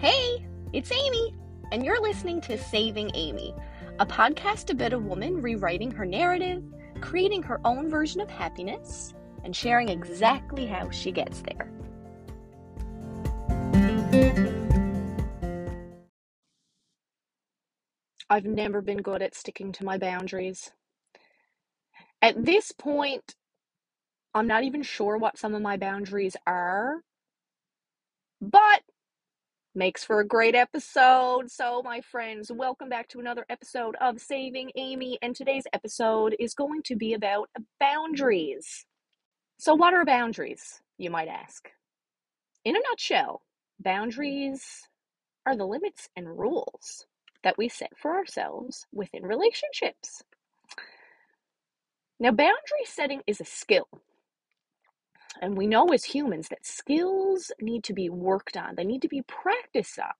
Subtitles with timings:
[0.00, 1.34] Hey, it's Amy,
[1.72, 3.54] and you're listening to Saving Amy,
[3.98, 6.62] a podcast about a woman rewriting her narrative,
[7.02, 9.12] creating her own version of happiness,
[9.44, 11.70] and sharing exactly how she gets there.
[18.30, 20.72] I've never been good at sticking to my boundaries.
[22.22, 23.34] At this point,
[24.32, 27.02] I'm not even sure what some of my boundaries are,
[28.40, 28.80] but
[29.74, 31.50] makes for a great episode.
[31.50, 35.18] So, my friends, welcome back to another episode of Saving Amy.
[35.22, 38.86] And today's episode is going to be about boundaries.
[39.58, 41.68] So, what are boundaries, you might ask?
[42.64, 43.42] In a nutshell,
[43.78, 44.88] boundaries
[45.46, 47.06] are the limits and rules
[47.42, 50.22] that we set for ourselves within relationships.
[52.18, 53.88] Now, boundary setting is a skill.
[55.40, 59.08] And we know as humans that skills need to be worked on, they need to
[59.08, 60.12] be practiced on.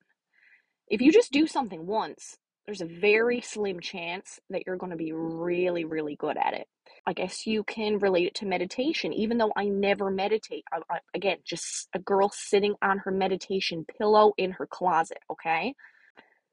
[0.89, 4.97] If you just do something once, there's a very slim chance that you're going to
[4.97, 6.69] be really, really good at it.
[7.07, 10.65] I guess you can relate it to meditation, even though I never meditate.
[10.73, 15.75] I, I, again, just a girl sitting on her meditation pillow in her closet, okay?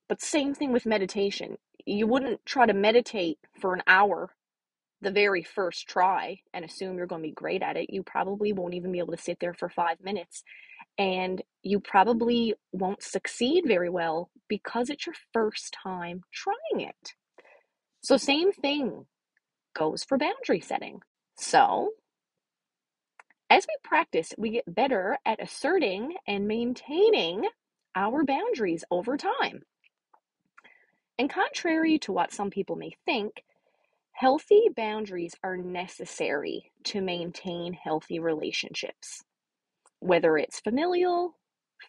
[0.08, 1.58] But same thing with meditation.
[1.86, 4.32] You wouldn't try to meditate for an hour
[5.02, 7.92] the very first try and assume you're going to be great at it.
[7.92, 10.44] You probably won't even be able to sit there for five minutes.
[10.98, 17.14] And you probably won't succeed very well because it's your first time trying it.
[18.02, 19.06] So, same thing
[19.76, 21.02] goes for boundary setting.
[21.38, 21.92] So,
[23.50, 27.48] as we practice, we get better at asserting and maintaining
[27.96, 29.62] our boundaries over time.
[31.18, 33.44] And contrary to what some people may think,
[34.18, 39.24] healthy boundaries are necessary to maintain healthy relationships,
[40.00, 41.38] whether it's familial,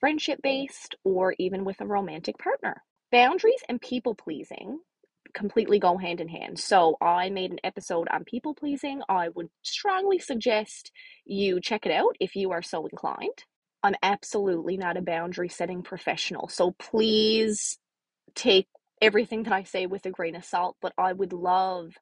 [0.00, 2.82] friendship based, or even with a romantic partner.
[3.12, 4.80] Boundaries and people pleasing
[5.34, 6.58] completely go hand in hand.
[6.60, 9.02] So, I made an episode on people pleasing.
[9.08, 10.92] I would strongly suggest
[11.26, 13.44] you check it out if you are so inclined.
[13.82, 16.48] I'm absolutely not a boundary setting professional.
[16.48, 17.78] So, please
[18.34, 18.68] take
[19.02, 21.94] everything that I say with a grain of salt, but I would love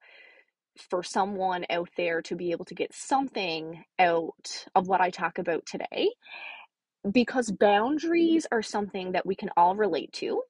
[0.91, 5.39] for someone out there to be able to get something out of what I talk
[5.39, 6.11] about today
[7.11, 10.43] because boundaries are something that we can all relate to.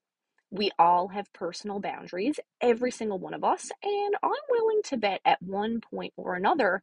[0.50, 5.20] We all have personal boundaries, every single one of us, and I'm willing to bet
[5.24, 6.82] at one point or another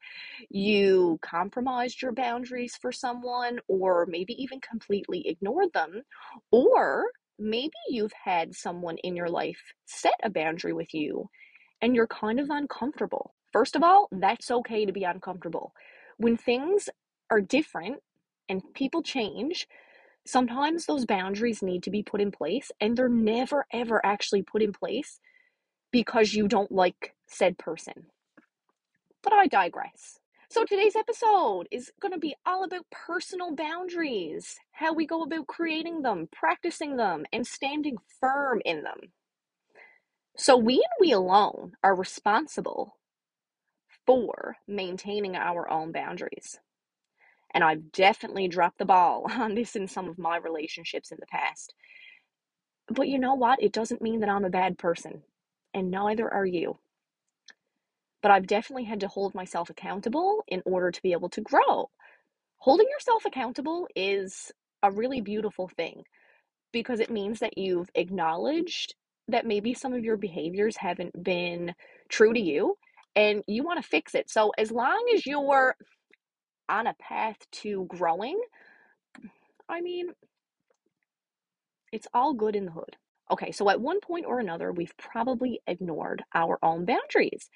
[0.49, 6.03] you compromised your boundaries for someone, or maybe even completely ignored them,
[6.51, 7.05] or
[7.43, 11.29] maybe you've had someone in your life set a boundary with you
[11.81, 13.33] and you're kind of uncomfortable.
[13.51, 15.73] First of all, that's okay to be uncomfortable.
[16.17, 16.89] When things
[17.29, 17.97] are different
[18.47, 19.67] and people change,
[20.25, 24.61] sometimes those boundaries need to be put in place and they're never ever actually put
[24.61, 25.19] in place
[25.91, 28.07] because you don't like said person.
[29.21, 30.19] But I digress.
[30.53, 35.47] So today's episode is going to be all about personal boundaries, how we go about
[35.47, 39.13] creating them, practicing them, and standing firm in them.
[40.37, 42.97] So we and we alone are responsible
[44.05, 46.59] for maintaining our own boundaries.
[47.51, 51.25] And I've definitely dropped the ball on this in some of my relationships in the
[51.25, 51.73] past.
[52.89, 53.59] But you know what?
[53.59, 55.23] It doesn't mean that I'm a bad person,
[55.73, 56.77] and neither are you
[58.23, 61.91] but I've definitely had to hold myself accountable in order to be able to grow.
[62.57, 64.51] Holding yourself accountable is
[64.81, 66.03] a really beautiful thing
[66.71, 68.95] because it means that you've acknowledged
[69.27, 71.75] that maybe some of your behaviors haven't been
[72.09, 72.75] true to you
[73.15, 74.29] and you want to fix it.
[74.29, 75.75] So, as long as you're
[76.69, 78.39] on a path to growing,
[79.69, 80.07] I mean,
[81.91, 82.97] it's all good in the hood.
[83.31, 87.49] Okay, so at one point or another, we've probably ignored our own boundaries.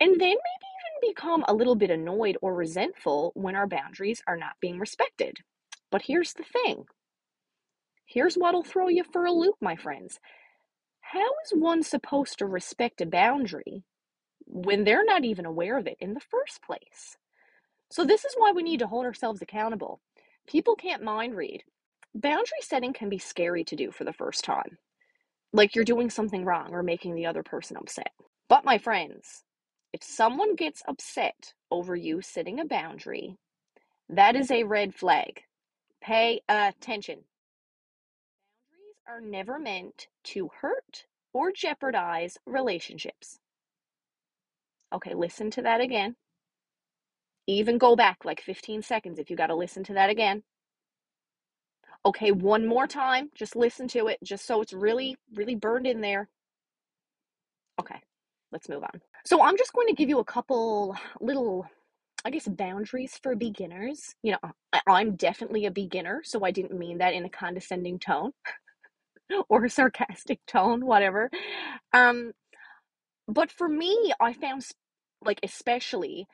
[0.00, 4.36] And then maybe even become a little bit annoyed or resentful when our boundaries are
[4.36, 5.38] not being respected.
[5.90, 6.84] But here's the thing
[8.06, 10.18] here's what'll throw you for a loop, my friends.
[11.02, 13.84] How is one supposed to respect a boundary
[14.46, 17.16] when they're not even aware of it in the first place?
[17.90, 20.00] So, this is why we need to hold ourselves accountable.
[20.48, 21.64] People can't mind read.
[22.14, 24.78] Boundary setting can be scary to do for the first time,
[25.52, 28.12] like you're doing something wrong or making the other person upset.
[28.48, 29.44] But, my friends,
[29.92, 33.36] if someone gets upset over you setting a boundary,
[34.08, 35.42] that is a red flag.
[36.02, 37.24] Pay attention.
[38.70, 43.38] Boundaries are never meant to hurt or jeopardize relationships.
[44.92, 46.16] Okay, listen to that again.
[47.46, 50.42] Even go back like 15 seconds if you got to listen to that again.
[52.04, 53.30] Okay, one more time.
[53.34, 56.28] Just listen to it, just so it's really, really burned in there.
[57.78, 58.00] Okay,
[58.52, 59.00] let's move on.
[59.24, 61.66] So I'm just going to give you a couple little,
[62.24, 64.14] I guess, boundaries for beginners.
[64.22, 64.50] You know,
[64.88, 68.32] I'm definitely a beginner, so I didn't mean that in a condescending tone
[69.48, 71.30] or sarcastic tone, whatever.
[71.92, 72.32] Um,
[73.28, 74.66] but for me, I found
[75.24, 76.26] like especially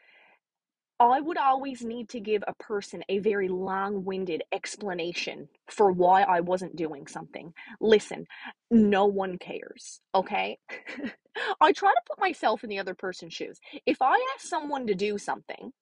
[0.99, 6.23] I would always need to give a person a very long winded explanation for why
[6.23, 7.53] I wasn't doing something.
[7.81, 8.27] Listen,
[8.71, 10.59] no one cares, okay?
[11.61, 13.59] I try to put myself in the other person's shoes.
[13.85, 15.73] If I ask someone to do something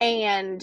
[0.00, 0.62] and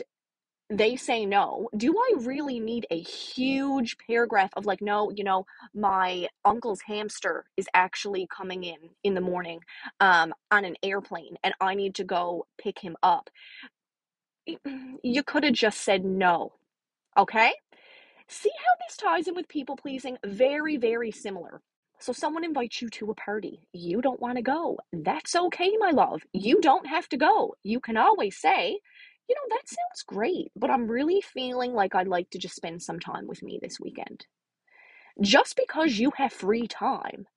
[0.70, 5.46] they say no, do I really need a huge paragraph of like, no, you know,
[5.74, 9.62] my uncle's hamster is actually coming in in the morning
[10.00, 13.30] um, on an airplane and I need to go pick him up?
[15.04, 16.54] You could have just said no,
[17.18, 17.54] okay?
[18.28, 20.18] See how this ties in with people pleasing?
[20.26, 21.62] Very, very similar.
[22.00, 23.62] So, someone invites you to a party.
[23.74, 24.80] You don't want to go.
[24.94, 26.24] That's okay, my love.
[26.34, 27.56] You don't have to go.
[27.64, 28.80] You can always say,
[29.30, 32.82] you know, that sounds great, but I'm really feeling like I'd like to just spend
[32.82, 34.26] some time with me this weekend.
[35.22, 37.28] Just because you have free time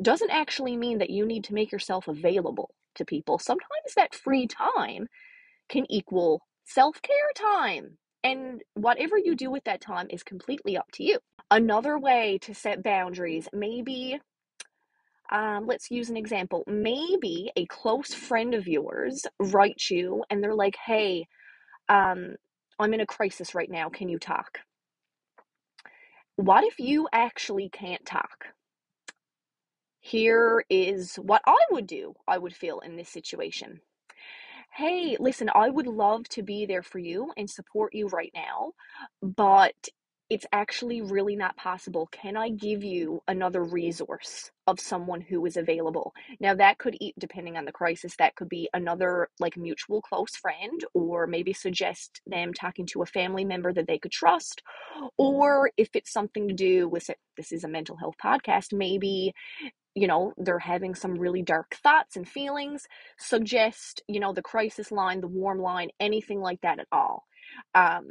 [0.00, 3.38] doesn't actually mean that you need to make yourself available to people.
[3.38, 5.08] Sometimes that free time
[5.68, 7.98] can equal self care time.
[8.22, 11.18] And whatever you do with that time is completely up to you.
[11.50, 14.20] Another way to set boundaries, maybe,
[15.32, 16.62] um, let's use an example.
[16.66, 21.26] Maybe a close friend of yours writes you and they're like, hey,
[21.90, 22.36] um,
[22.80, 23.90] I'm in a crisis right now.
[23.90, 24.60] Can you talk?
[26.36, 28.46] What if you actually can't talk?
[30.00, 33.80] Here is what I would do, I would feel in this situation.
[34.74, 38.72] Hey, listen, I would love to be there for you and support you right now,
[39.22, 39.74] but
[40.30, 42.08] it's actually really not possible.
[42.12, 46.14] Can I give you another resource of someone who is available?
[46.38, 50.36] Now, that could, eat, depending on the crisis, that could be another like mutual close
[50.36, 54.62] friend, or maybe suggest them talking to a family member that they could trust.
[55.18, 59.34] Or if it's something to do with this is a mental health podcast, maybe
[59.96, 62.86] you know they're having some really dark thoughts and feelings
[63.18, 67.26] suggest you know the crisis line the warm line anything like that at all
[67.74, 68.06] um,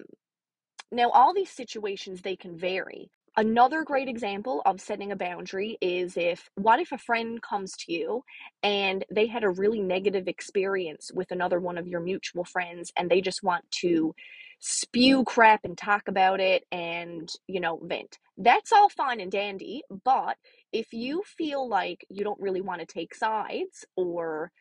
[0.91, 3.12] now, all these situations, they can vary.
[3.38, 7.94] Another great example of setting a boundary is if, what if a friend comes to
[7.94, 8.24] you
[8.63, 13.09] and they had a really negative experience with another one of your mutual friends and
[13.09, 14.15] they just want to
[14.59, 18.18] spew crap and talk about it and, you know, vent.
[18.38, 20.38] That's all fine and dandy, but
[20.74, 24.51] if you feel like you don't really want to take sides or,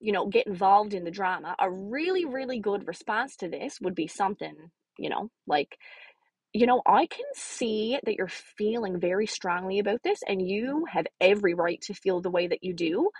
[0.00, 3.94] you know, get involved in the drama, a really, really good response to this would
[3.94, 5.76] be something you know, like,
[6.52, 11.06] you know, I can see that you're feeling very strongly about this and you have
[11.20, 13.10] every right to feel the way that you do.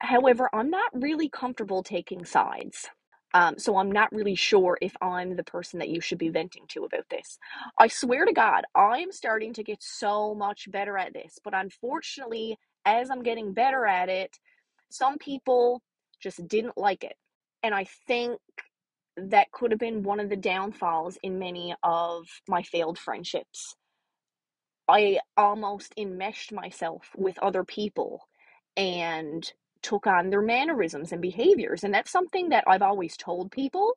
[0.00, 2.88] However, I'm not really comfortable taking sides.
[3.34, 6.64] Um, so I'm not really sure if I'm the person that you should be venting
[6.68, 7.38] to about this.
[7.78, 12.56] I swear to God, I'm starting to get so much better at this, but unfortunately,
[12.86, 14.38] as I'm getting better at it,
[14.90, 15.82] some people
[16.22, 17.16] just didn't like it.
[17.62, 18.38] And I think
[19.26, 23.76] that could have been one of the downfalls in many of my failed friendships.
[24.88, 28.28] I almost enmeshed myself with other people
[28.76, 29.50] and
[29.82, 31.84] took on their mannerisms and behaviors.
[31.84, 33.94] And that's something that I've always told people.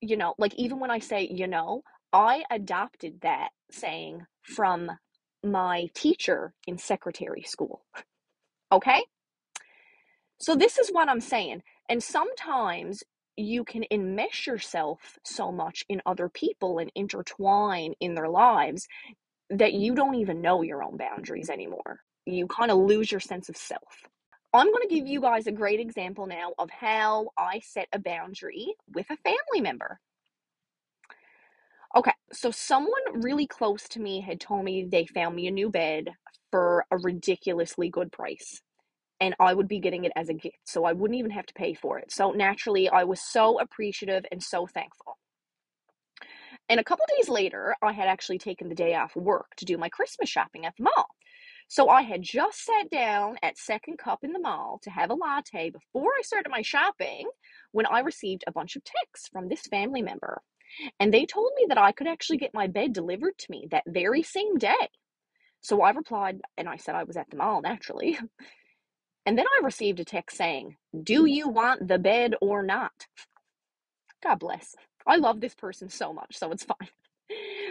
[0.00, 4.90] You know, like even when I say, you know, I adopted that saying from
[5.42, 7.84] my teacher in secretary school.
[8.70, 9.04] Okay?
[10.38, 11.62] So, this is what I'm saying.
[11.88, 13.02] And sometimes
[13.36, 18.86] you can enmesh yourself so much in other people and intertwine in their lives
[19.50, 22.00] that you don't even know your own boundaries anymore.
[22.26, 24.06] You kind of lose your sense of self.
[24.54, 27.98] I'm going to give you guys a great example now of how I set a
[27.98, 29.98] boundary with a family member.
[31.96, 35.70] Okay, so someone really close to me had told me they found me a new
[35.70, 36.08] bed
[36.50, 38.60] for a ridiculously good price
[39.22, 40.58] and I would be getting it as a gift.
[40.64, 42.10] So I wouldn't even have to pay for it.
[42.10, 45.16] So naturally, I was so appreciative and so thankful.
[46.68, 49.78] And a couple days later, I had actually taken the day off work to do
[49.78, 51.06] my Christmas shopping at the mall.
[51.68, 55.14] So I had just sat down at Second Cup in the mall to have a
[55.14, 57.28] latte before I started my shopping
[57.70, 60.42] when I received a bunch of texts from this family member.
[60.98, 63.84] And they told me that I could actually get my bed delivered to me that
[63.86, 64.88] very same day.
[65.60, 68.18] So I replied, and I said I was at the mall naturally.
[69.24, 71.32] And then I received a text saying, Do mm.
[71.32, 73.06] you want the bed or not?
[74.22, 74.74] God bless.
[75.06, 76.88] I love this person so much, so it's fine.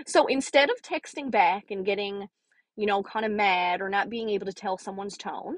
[0.07, 2.27] So instead of texting back and getting,
[2.75, 5.57] you know, kind of mad or not being able to tell someone's tone,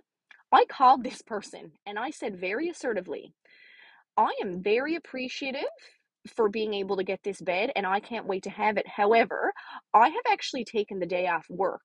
[0.51, 3.33] I called this person and I said very assertively,
[4.17, 5.63] I am very appreciative
[6.35, 8.87] for being able to get this bed and I can't wait to have it.
[8.87, 9.53] However,
[9.93, 11.81] I have actually taken the day off work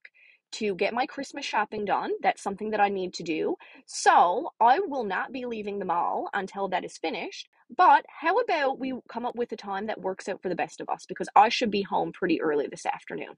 [0.53, 2.13] to get my Christmas shopping done.
[2.23, 3.57] That's something that I need to do.
[3.87, 7.49] So I will not be leaving the mall until that is finished.
[7.77, 10.81] But how about we come up with a time that works out for the best
[10.81, 11.05] of us?
[11.07, 13.35] Because I should be home pretty early this afternoon.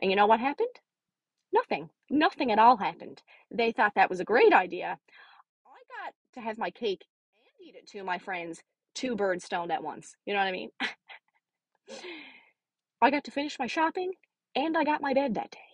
[0.00, 0.68] And you know what happened?
[1.52, 1.90] Nothing.
[2.10, 3.22] Nothing at all happened.
[3.50, 4.98] They thought that was a great idea.
[5.66, 7.04] I got to have my cake
[7.36, 8.62] and eat it too, my friends.
[8.94, 10.14] Two birds stoned at once.
[10.24, 10.70] You know what I mean?
[13.02, 14.12] I got to finish my shopping
[14.54, 15.65] and I got my bed that day.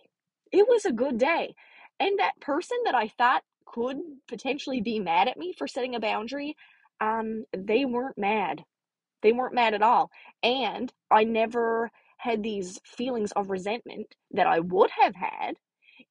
[0.53, 1.55] It was a good day.
[1.99, 5.99] And that person that I thought could potentially be mad at me for setting a
[5.99, 6.55] boundary,
[7.01, 8.63] um, they weren't mad.
[9.23, 10.11] They weren't mad at all.
[10.43, 15.55] And I never had these feelings of resentment that I would have had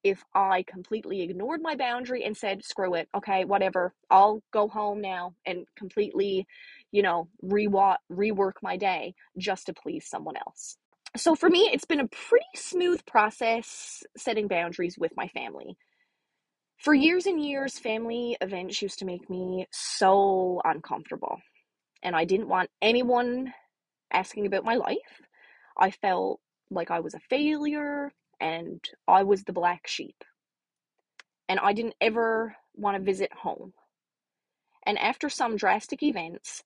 [0.04, 5.00] if I completely ignored my boundary and said, screw it, okay, whatever, I'll go home
[5.00, 6.46] now and completely,
[6.92, 10.78] you know, rework my day just to please someone else.
[11.16, 15.76] So for me, it's been a pretty smooth process setting boundaries with my family.
[16.78, 21.38] For years and years, family events used to make me so uncomfortable.
[22.02, 23.52] And I didn't want anyone
[24.12, 25.22] asking about my life.
[25.78, 26.40] I felt
[26.70, 30.24] like I was a failure and I was the black sheep.
[31.48, 33.74] And I didn't ever want to visit home.
[34.84, 36.64] And after some drastic events,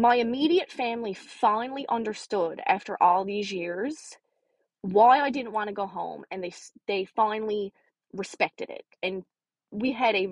[0.00, 4.16] my immediate family finally understood after all these years
[4.82, 6.52] why I didn't want to go home and they
[6.86, 7.72] they finally
[8.12, 9.24] respected it and
[9.70, 10.28] we had a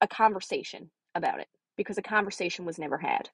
[0.00, 3.30] a conversation about it because a conversation was never had.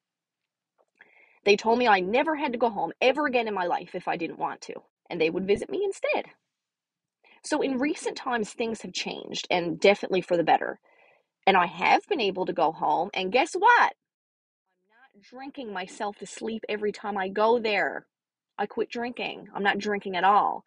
[1.44, 4.08] They told me I never had to go home ever again in my life if
[4.08, 4.74] I didn't want to
[5.10, 6.26] and they would visit me instead.
[7.44, 10.80] So in recent times things have changed and definitely for the better.
[11.46, 13.94] And I have been able to go home and guess what?
[15.22, 18.06] Drinking myself to sleep every time I go there.
[18.58, 19.46] I quit drinking.
[19.54, 20.64] I'm not drinking at all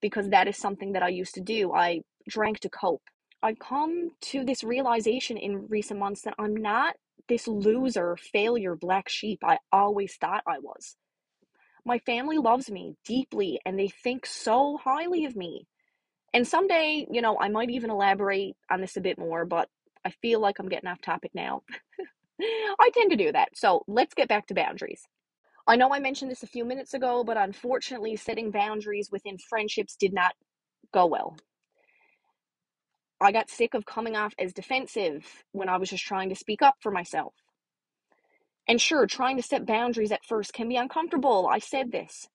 [0.00, 1.72] because that is something that I used to do.
[1.72, 3.02] I drank to cope.
[3.42, 6.96] I've come to this realization in recent months that I'm not
[7.28, 10.96] this loser, failure, black sheep I always thought I was.
[11.84, 15.66] My family loves me deeply and they think so highly of me.
[16.34, 19.68] And someday, you know, I might even elaborate on this a bit more, but
[20.04, 21.62] I feel like I'm getting off topic now.
[22.40, 23.50] I tend to do that.
[23.54, 25.02] So let's get back to boundaries.
[25.66, 29.96] I know I mentioned this a few minutes ago, but unfortunately, setting boundaries within friendships
[29.96, 30.34] did not
[30.92, 31.36] go well.
[33.20, 36.62] I got sick of coming off as defensive when I was just trying to speak
[36.62, 37.34] up for myself.
[38.68, 41.48] And sure, trying to set boundaries at first can be uncomfortable.
[41.50, 42.28] I said this.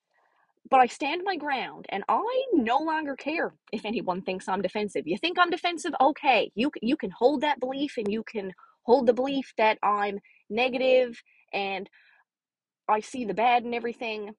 [0.69, 5.03] But I stand my ground and I no longer care if anyone thinks I'm defensive.
[5.05, 5.93] You think I'm defensive?
[5.99, 6.51] Okay.
[6.55, 8.53] You you can hold that belief and you can
[8.83, 11.21] hold the belief that I'm negative
[11.53, 11.89] and
[12.87, 14.31] I see the bad in everything.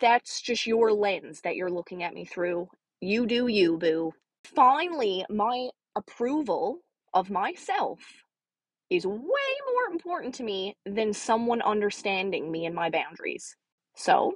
[0.00, 2.68] That's just your lens that you're looking at me through.
[3.00, 4.12] You do you, boo.
[4.44, 6.78] Finally, my approval
[7.12, 7.98] of myself
[8.90, 13.56] is way more important to me than someone understanding me and my boundaries.
[13.96, 14.34] So,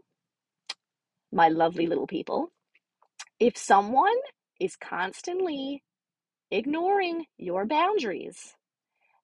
[1.33, 2.49] my lovely little people,
[3.39, 4.17] if someone
[4.61, 5.83] is constantly
[6.57, 8.55] ignoring your boundaries,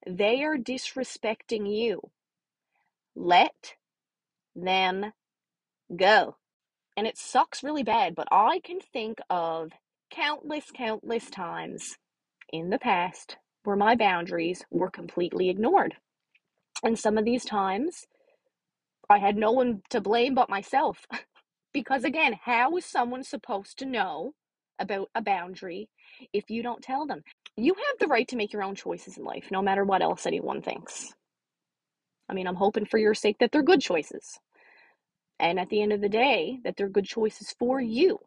[0.07, 2.01] they are disrespecting you.
[3.17, 3.75] Let
[4.57, 5.13] them
[5.95, 6.37] go.
[6.97, 9.73] And it sucks really bad, but I can think of
[10.11, 11.99] countless, countless times
[12.53, 15.97] in the past where my boundaries were completely ignored.
[16.85, 18.07] And some of these times,
[19.11, 21.07] I had no one to blame but myself.
[21.75, 24.35] because again, how is someone supposed to know
[24.83, 25.89] about a boundary
[26.33, 27.23] if you don't tell them?
[27.57, 30.27] You have the right to make your own choices in life, no matter what else
[30.27, 31.13] anyone thinks.
[32.29, 34.39] I mean, I'm hoping for your sake that they're good choices.
[35.39, 38.19] And at the end of the day, that they're good choices for you.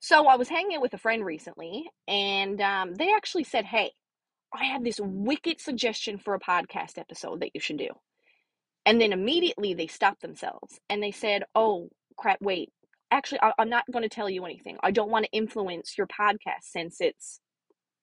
[0.00, 3.92] So I was hanging out with a friend recently, and um, they actually said, Hey,
[4.52, 7.88] I have this wicked suggestion for a podcast episode that you should do.
[8.84, 12.70] And then immediately they stopped themselves and they said, Oh, crap, wait.
[13.12, 14.78] Actually, I- I'm not going to tell you anything.
[14.82, 17.40] I don't want to influence your podcast since it's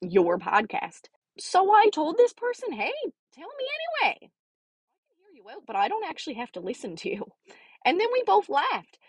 [0.01, 1.07] your podcast.
[1.39, 2.93] So I told this person, Hey,
[3.33, 3.65] tell me
[4.05, 4.17] anyway.
[4.21, 7.25] I can hear you out, but I don't actually have to listen to you.
[7.85, 8.99] And then we both laughed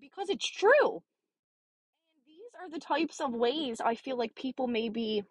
[0.00, 1.02] because it's true.
[2.26, 5.24] These are the types of ways I feel like people maybe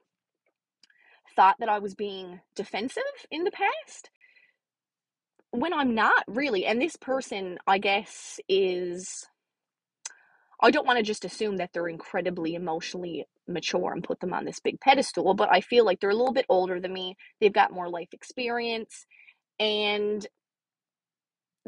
[1.35, 4.09] thought that I was being defensive in the past.
[5.51, 9.27] when I'm not really, and this person, I guess, is
[10.61, 14.45] I don't want to just assume that they're incredibly emotionally mature and put them on
[14.45, 17.15] this big pedestal, but I feel like they're a little bit older than me.
[17.39, 19.05] They've got more life experience
[19.59, 20.25] and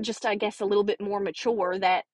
[0.02, 2.06] just, I guess, a little bit more mature that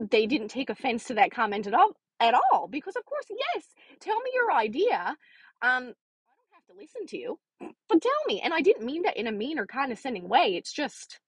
[0.00, 1.92] they didn't take offense to that comment at all.
[2.20, 3.64] At all, because of course, yes,
[3.98, 4.94] tell me your idea.
[4.98, 5.14] Um,
[5.62, 7.38] I don't have to listen to you,
[7.88, 8.42] but tell me.
[8.44, 10.54] And I didn't mean that in a mean or condescending way.
[10.54, 11.18] It's just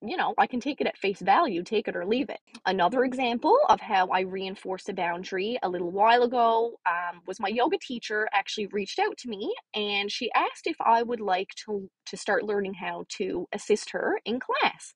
[0.00, 2.38] you know, I can take it at face value, take it or leave it.
[2.64, 7.48] Another example of how I reinforced a boundary a little while ago um, was my
[7.48, 11.90] yoga teacher actually reached out to me and she asked if I would like to,
[12.06, 14.94] to start learning how to assist her in class.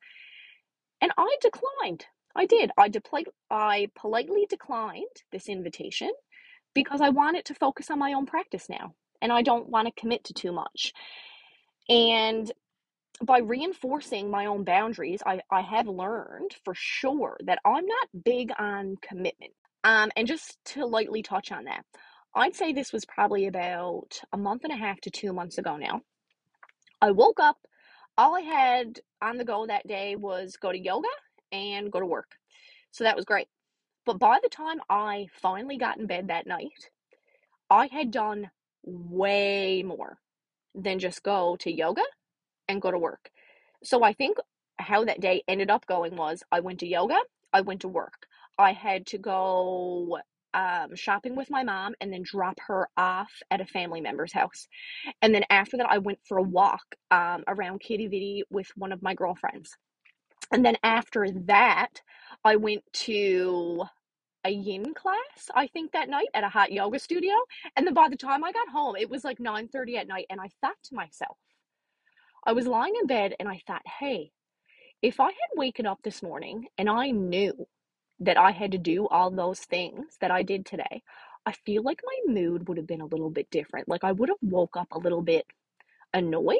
[1.01, 2.07] And I declined.
[2.37, 2.71] I did.
[2.79, 6.13] I, depl- I politely declined this invitation
[6.75, 10.01] because I wanted to focus on my own practice now and I don't want to
[10.01, 10.93] commit to too much.
[11.89, 12.51] And
[13.25, 18.51] by reinforcing my own boundaries, I, I have learned for sure that I'm not big
[18.59, 19.53] on commitment.
[19.85, 21.85] Um, and just to lightly touch on that,
[22.35, 25.77] I'd say this was probably about a month and a half to two months ago
[25.77, 26.01] now.
[27.01, 27.57] I woke up,
[28.17, 31.09] all I had on the go that day was go to yoga
[31.51, 32.31] and go to work.
[32.91, 33.49] So that was great.
[34.05, 36.91] But by the time I finally got in bed that night,
[37.71, 38.51] I had done
[38.85, 40.19] way more
[40.75, 42.03] than just go to yoga
[42.73, 43.31] and go to work.
[43.85, 44.39] So I think
[44.79, 47.19] how that day ended up going was I went to yoga,
[47.53, 48.27] I went to work.
[48.59, 50.19] I had to go
[50.55, 54.69] um, shopping with my mom and then drop her off at a family member's house.
[55.23, 58.93] And then after that, I went for a walk um, around Quidi Vidi with one
[58.93, 59.77] of my girlfriends.
[60.53, 62.03] And then after that,
[62.45, 63.85] I went to
[64.45, 67.35] a yin class, I think that night at a hot yoga studio.
[67.77, 70.41] And then by the time I got home, it was like 9:30 at night and
[70.41, 71.39] I thought to myself,
[72.45, 74.33] I was lying in bed and I thought, hey,
[75.01, 77.67] if I had waken up this morning and I knew
[78.21, 81.03] that I had to do all those things that I did today,
[81.47, 83.89] I feel like my mood would have been a little bit different.
[83.89, 85.47] Like I would have woke up a little bit
[86.15, 86.59] annoyed,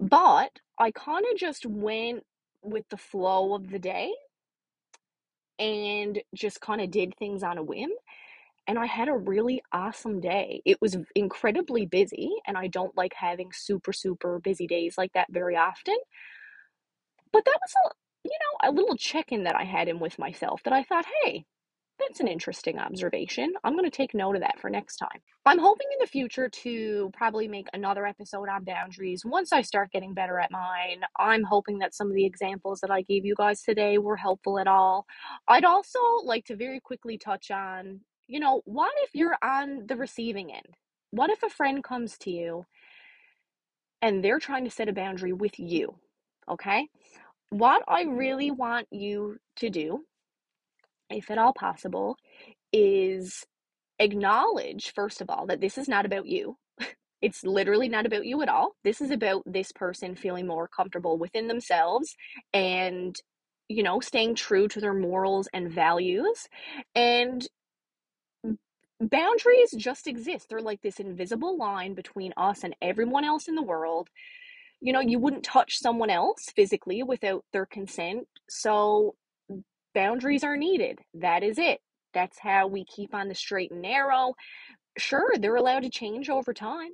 [0.00, 2.24] but I kind of just went
[2.62, 4.12] with the flow of the day
[5.58, 7.90] and just kind of did things on a whim
[8.68, 10.60] and I had a really awesome day.
[10.66, 15.26] It was incredibly busy, and I don't like having super, super busy days like that
[15.30, 15.96] very often.
[17.32, 20.18] But that was a, you know, a little check in that I had in with
[20.18, 21.46] myself that I thought, hey,
[21.98, 23.52] that's an interesting observation.
[23.64, 25.20] I'm going to take note of that for next time.
[25.46, 29.90] I'm hoping in the future to probably make another episode on boundaries once I start
[29.90, 31.00] getting better at mine.
[31.18, 34.58] I'm hoping that some of the examples that I gave you guys today were helpful
[34.58, 35.06] at all.
[35.48, 39.96] I'd also like to very quickly touch on you know, what if you're on the
[39.96, 40.76] receiving end?
[41.10, 42.66] What if a friend comes to you
[44.02, 45.96] and they're trying to set a boundary with you?
[46.48, 46.88] Okay?
[47.50, 50.04] What I really want you to do,
[51.08, 52.16] if at all possible,
[52.72, 53.44] is
[53.98, 56.56] acknowledge, first of all, that this is not about you.
[57.20, 58.76] It's literally not about you at all.
[58.84, 62.14] This is about this person feeling more comfortable within themselves
[62.52, 63.16] and,
[63.68, 66.46] you know, staying true to their morals and values.
[66.94, 67.44] And
[69.00, 70.48] boundaries just exist.
[70.48, 74.08] They're like this invisible line between us and everyone else in the world.
[74.80, 78.26] You know, you wouldn't touch someone else physically without their consent.
[78.48, 79.14] So,
[79.94, 81.00] boundaries are needed.
[81.14, 81.80] That is it.
[82.14, 84.34] That's how we keep on the straight and narrow.
[84.98, 86.90] Sure, they're allowed to change over time,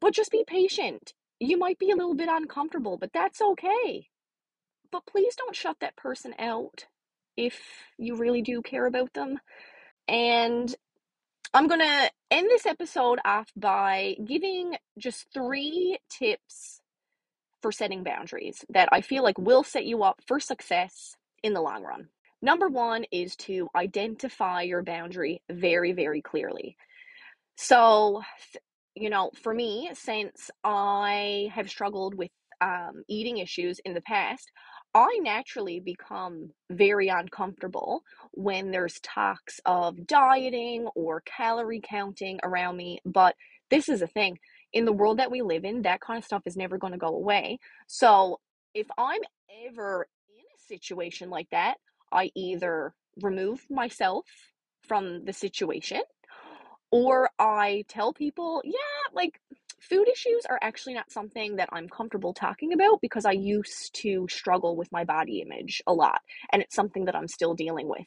[0.00, 1.12] but just be patient.
[1.40, 4.08] You might be a little bit uncomfortable, but that's okay.
[4.90, 6.86] But please don't shut that person out
[7.36, 7.60] if
[7.98, 9.38] you really do care about them.
[10.08, 10.74] And
[11.54, 16.80] I'm going to end this episode off by giving just three tips
[17.62, 21.60] for setting boundaries that I feel like will set you up for success in the
[21.60, 22.08] long run.
[22.42, 26.76] Number one is to identify your boundary very, very clearly.
[27.56, 28.22] So,
[28.94, 32.30] you know, for me, since I have struggled with
[32.60, 34.50] um, eating issues in the past,
[34.94, 38.02] I naturally become very uncomfortable
[38.38, 43.00] when there's talks of dieting or calorie counting around me.
[43.04, 43.34] But
[43.68, 44.38] this is a thing
[44.72, 47.00] in the world that we live in, that kind of stuff is never going to
[47.00, 47.58] go away.
[47.88, 48.38] So
[48.74, 49.20] if I'm
[49.66, 51.78] ever in a situation like that,
[52.12, 54.24] I either remove myself
[54.86, 56.02] from the situation
[56.92, 59.40] or I tell people, yeah, like
[59.80, 64.26] food issues are actually not something that I'm comfortable talking about because I used to
[64.28, 66.20] struggle with my body image a lot
[66.52, 68.06] and it's something that I'm still dealing with.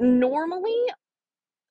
[0.00, 0.86] Normally,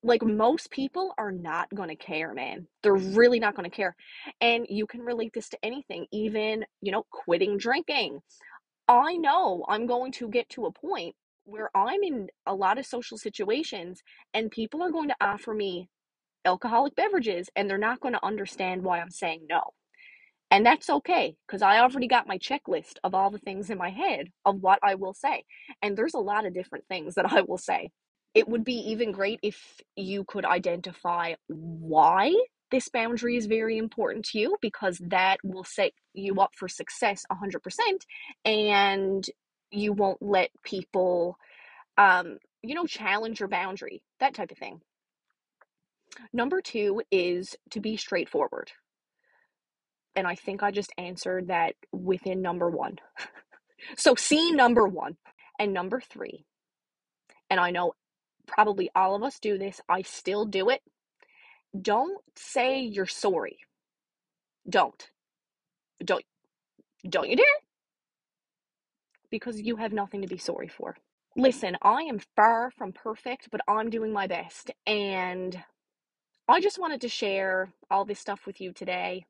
[0.03, 2.67] like most people are not going to care, man.
[2.81, 3.95] They're really not going to care.
[4.39, 8.19] And you can relate this to anything, even, you know, quitting drinking.
[8.87, 11.15] I know I'm going to get to a point
[11.45, 14.01] where I'm in a lot of social situations
[14.33, 15.89] and people are going to offer me
[16.45, 19.61] alcoholic beverages and they're not going to understand why I'm saying no.
[20.51, 23.89] And that's okay because I already got my checklist of all the things in my
[23.89, 25.43] head of what I will say.
[25.81, 27.91] And there's a lot of different things that I will say.
[28.35, 32.33] It would be even great if you could identify why
[32.71, 37.25] this boundary is very important to you because that will set you up for success
[37.31, 37.57] 100%
[38.45, 39.25] and
[39.71, 41.37] you won't let people
[41.97, 44.81] um you know challenge your boundary that type of thing
[46.33, 48.71] number 2 is to be straightforward
[50.15, 52.97] and I think I just answered that within number 1
[53.97, 55.17] so see number 1
[55.59, 56.45] and number 3
[57.49, 57.93] and I know
[58.47, 60.81] probably all of us do this I still do it
[61.79, 63.59] don't say you're sorry.
[64.69, 65.09] Don't.
[66.03, 66.23] Don't
[67.07, 67.45] don't you dare.
[69.31, 70.97] Because you have nothing to be sorry for.
[71.35, 75.63] Listen, I am far from perfect, but I'm doing my best and
[76.51, 79.25] I just wanted to share all this stuff with you today.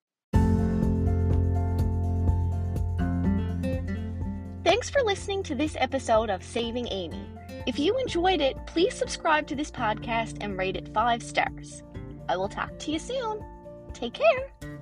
[4.63, 7.23] Thanks for listening to this episode of Saving Amy.
[7.67, 11.84] If you enjoyed it, please subscribe to this podcast and rate it five stars.
[12.27, 13.45] I will talk to you soon.
[13.93, 14.79] Take care.